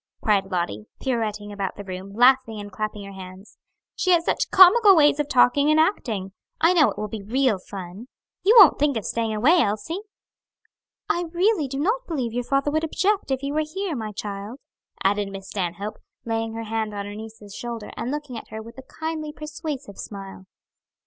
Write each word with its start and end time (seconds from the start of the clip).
cried 0.23 0.45
Lottie, 0.49 0.87
pirouetting 0.99 1.51
about 1.51 1.75
the 1.75 1.83
room, 1.83 2.11
laughing 2.15 2.59
and 2.59 2.71
clapping 2.71 3.03
her 3.03 3.11
hands; 3.11 3.59
"she 3.95 4.09
has 4.09 4.25
such 4.25 4.49
comical 4.49 4.95
ways 4.95 5.19
of 5.19 5.29
talking 5.29 5.69
and 5.69 5.79
acting. 5.79 6.31
I 6.59 6.73
know 6.73 6.89
it 6.89 6.97
will 6.97 7.07
be 7.07 7.21
real 7.21 7.59
fun. 7.59 8.07
You 8.41 8.55
won't 8.59 8.79
think 8.79 8.97
of 8.97 9.05
staying 9.05 9.31
away, 9.31 9.59
Elsie?" 9.61 10.01
"I 11.07 11.25
really 11.31 11.67
do 11.67 11.77
not 11.77 12.07
believe 12.07 12.33
your 12.33 12.43
father 12.43 12.71
would 12.71 12.83
object, 12.83 13.29
if 13.29 13.41
he 13.41 13.51
were 13.51 13.61
here, 13.61 13.95
my 13.95 14.11
child," 14.11 14.57
added 15.03 15.27
Miss 15.27 15.47
Stanhope, 15.49 15.99
laying 16.25 16.53
her 16.53 16.63
hand 16.63 16.95
on 16.95 17.05
her 17.05 17.13
niece's 17.13 17.53
shoulder 17.53 17.91
and 17.95 18.09
looking 18.09 18.39
at 18.39 18.47
her 18.47 18.59
with 18.59 18.79
a 18.79 18.93
kindly 18.99 19.31
persuasive 19.31 19.99
smile. 19.99 20.47